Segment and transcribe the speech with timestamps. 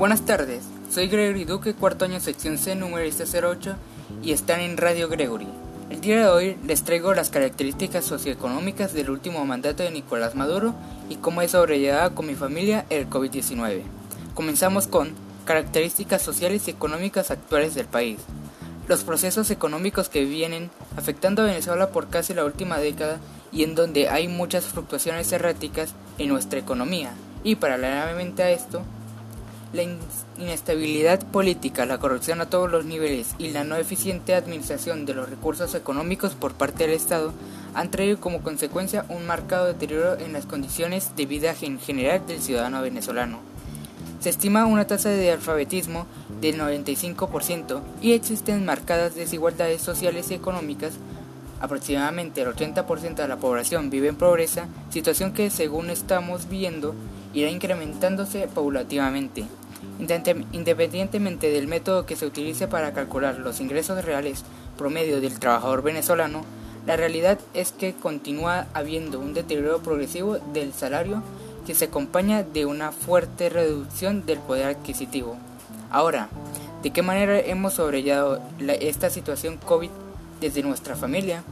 [0.00, 3.76] Buenas tardes, soy Gregory Duque, cuarto año sección C, número 08
[4.22, 5.46] y están en Radio Gregory.
[5.90, 10.74] El día de hoy les traigo las características socioeconómicas del último mandato de Nicolás Maduro
[11.10, 13.82] y cómo he sobrellevado con mi familia el COVID-19.
[14.32, 15.12] Comenzamos con
[15.44, 18.20] características sociales y económicas actuales del país.
[18.88, 23.18] Los procesos económicos que vienen afectando a Venezuela por casi la última década
[23.52, 27.12] y en donde hay muchas fluctuaciones erráticas en nuestra economía.
[27.44, 28.82] Y paralelamente a esto,
[29.72, 29.82] la
[30.38, 35.30] inestabilidad política, la corrupción a todos los niveles y la no eficiente administración de los
[35.30, 37.32] recursos económicos por parte del Estado
[37.74, 42.40] han traído como consecuencia un marcado deterioro en las condiciones de vida en general del
[42.40, 43.38] ciudadano venezolano.
[44.18, 46.06] Se estima una tasa de alfabetismo
[46.40, 50.94] del 95% y existen marcadas desigualdades sociales y económicas
[51.60, 56.94] Aproximadamente el 80% de la población vive en pobreza, situación que según estamos viendo
[57.34, 59.44] irá incrementándose paulativamente.
[59.98, 64.44] Independientemente del método que se utilice para calcular los ingresos reales
[64.76, 66.44] promedio del trabajador venezolano,
[66.86, 71.22] la realidad es que continúa habiendo un deterioro progresivo del salario
[71.66, 75.36] que se acompaña de una fuerte reducción del poder adquisitivo.
[75.90, 76.28] Ahora,
[76.82, 78.40] ¿de qué manera hemos sobrellevado
[78.80, 79.90] esta situación COVID
[80.40, 81.44] desde nuestra familia.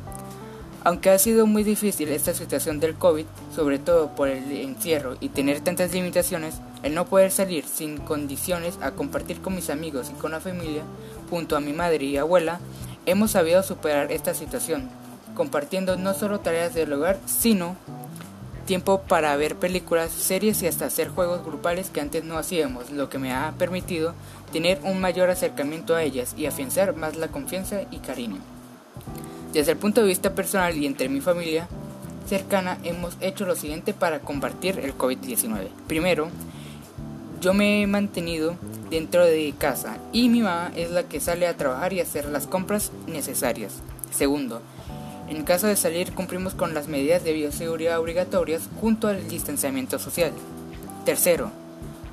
[0.84, 5.28] Aunque ha sido muy difícil esta situación del COVID, sobre todo por el encierro y
[5.28, 10.18] tener tantas limitaciones, el no poder salir sin condiciones a compartir con mis amigos y
[10.18, 10.84] con la familia,
[11.30, 12.60] junto a mi madre y abuela,
[13.06, 14.88] hemos sabido superar esta situación,
[15.34, 17.76] compartiendo no solo tareas del hogar, sino
[18.64, 23.08] tiempo para ver películas, series y hasta hacer juegos grupales que antes no hacíamos, lo
[23.08, 24.14] que me ha permitido
[24.52, 28.57] tener un mayor acercamiento a ellas y afianzar más la confianza y cariño.
[29.52, 31.68] Desde el punto de vista personal y entre mi familia
[32.28, 35.68] cercana hemos hecho lo siguiente para combatir el COVID-19.
[35.86, 36.28] Primero,
[37.40, 38.56] yo me he mantenido
[38.90, 42.46] dentro de casa y mi mamá es la que sale a trabajar y hacer las
[42.46, 43.74] compras necesarias.
[44.10, 44.60] Segundo,
[45.28, 50.32] en caso de salir cumplimos con las medidas de bioseguridad obligatorias junto al distanciamiento social.
[51.06, 51.50] Tercero,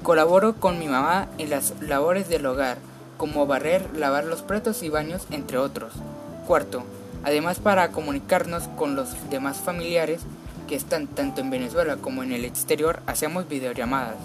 [0.04, 2.78] colaboro con mi mamá en las labores del hogar,
[3.18, 5.94] como barrer, lavar los platos y baños, entre otros.
[6.46, 6.84] Cuarto,
[7.26, 10.22] Además, para comunicarnos con los demás familiares
[10.68, 14.16] que están tanto en Venezuela como en el exterior, hacemos videollamadas.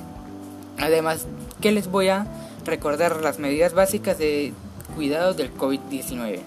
[0.79, 1.27] Además,
[1.63, 2.27] que les voy a
[2.67, 4.53] recordar las medidas básicas de
[4.95, 6.41] cuidado del COVID-19.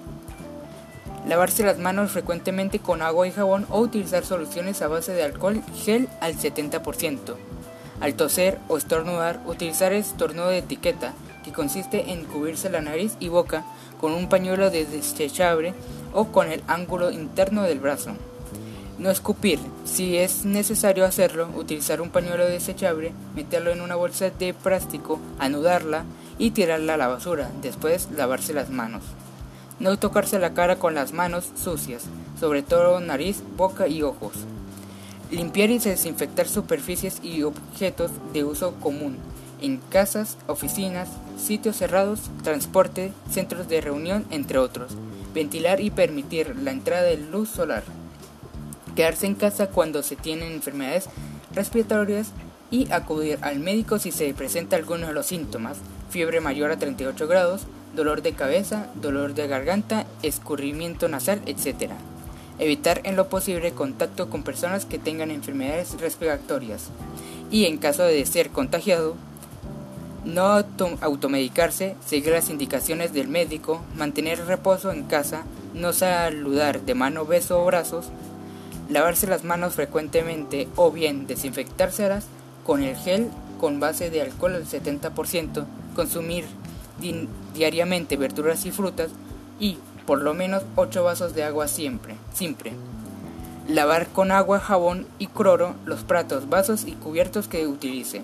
[1.28, 5.64] Lavarse las manos frecuentemente con agua y jabón o utilizar soluciones a base de alcohol
[5.84, 7.36] gel al 70%.
[8.00, 11.14] Al toser o estornudar, utilizar estornudo de etiqueta,
[11.44, 13.66] que consiste en cubrirse la nariz y boca
[14.00, 15.74] con un pañuelo desechable
[16.14, 18.12] o con el ángulo interno del brazo.
[19.00, 19.60] No escupir.
[19.86, 26.06] Si es necesario hacerlo, utilizar un pañuelo desechable, meterlo en una bolsa de plástico, anudarla
[26.38, 27.50] y tirarla a la basura.
[27.62, 29.04] Después lavarse las manos.
[29.80, 32.04] No tocarse la cara con las manos sucias,
[32.40, 34.34] sobre todo nariz, boca y ojos.
[35.32, 39.18] Limpiar y desinfectar superficies y objetos de uso común
[39.60, 41.08] en casas, oficinas,
[41.38, 44.92] sitios cerrados, transporte, centros de reunión, entre otros
[45.34, 47.84] ventilar y permitir la entrada de luz solar,
[48.96, 51.10] quedarse en casa cuando se tienen enfermedades
[51.54, 52.32] respiratorias
[52.72, 55.78] y acudir al médico si se presenta alguno de los síntomas,
[56.10, 61.92] fiebre mayor a 38 grados, dolor de cabeza, dolor de garganta, escurrimiento nasal, etc.
[62.60, 66.90] Evitar en lo posible contacto con personas que tengan enfermedades respiratorias
[67.52, 69.16] y en caso de ser contagiado,
[70.26, 70.64] no
[71.02, 77.62] automedicarse, seguir las indicaciones del médico, mantener reposo en casa, no saludar de mano, beso
[77.62, 78.08] o brazos,
[78.90, 82.26] lavarse las manos frecuentemente o bien desinfectárselas
[82.66, 83.30] con el gel
[83.60, 86.46] con base de alcohol al 70%, consumir
[87.54, 89.10] diariamente verduras y frutas
[89.60, 92.74] y por lo menos 8 vasos de agua siempre, siempre.
[93.68, 98.24] Lavar con agua, jabón y cloro los platos, vasos y cubiertos que utilice.